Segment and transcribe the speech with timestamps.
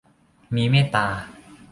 [0.55, 1.07] มีเมตตา